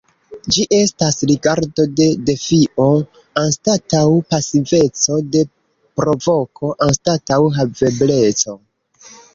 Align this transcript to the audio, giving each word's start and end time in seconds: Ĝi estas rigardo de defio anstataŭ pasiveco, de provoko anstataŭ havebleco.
Ĝi 0.55 0.63
estas 0.77 1.17
rigardo 1.31 1.85
de 1.99 2.07
defio 2.29 2.87
anstataŭ 3.43 4.01
pasiveco, 4.33 5.21
de 5.37 5.45
provoko 6.03 6.75
anstataŭ 6.91 7.43
havebleco. 7.61 8.61